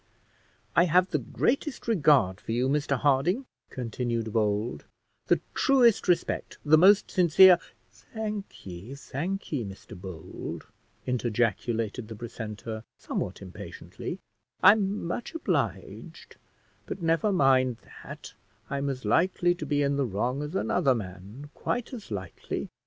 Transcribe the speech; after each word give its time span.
"I 0.75 0.85
have 0.85 1.11
the 1.11 1.19
greatest 1.19 1.87
regard 1.87 2.41
for 2.41 2.53
you, 2.53 2.67
Mr 2.67 2.97
Harding," 2.97 3.45
continued 3.69 4.33
Bold; 4.33 4.85
"the 5.27 5.41
truest 5.53 6.07
respect, 6.07 6.57
the 6.65 6.75
most 6.75 7.11
sincere" 7.11 7.59
"Thank 8.11 8.65
ye, 8.65 8.95
thank 8.95 9.51
ye, 9.51 9.63
Mr 9.63 9.95
Bold," 9.95 10.65
interjaculated 11.07 12.07
the 12.07 12.15
precentor 12.15 12.83
somewhat 12.97 13.43
impatiently; 13.43 14.17
"I'm 14.63 15.05
much 15.05 15.35
obliged, 15.35 16.37
but 16.87 17.03
never 17.03 17.31
mind 17.31 17.77
that; 18.03 18.33
I'm 18.71 18.89
as 18.89 19.05
likely 19.05 19.53
to 19.53 19.67
be 19.67 19.83
in 19.83 19.97
the 19.97 20.05
wrong 20.07 20.41
as 20.41 20.55
another 20.55 20.95
man, 20.95 21.51
quite 21.53 21.93
as 21.93 22.09
likely." 22.09 22.69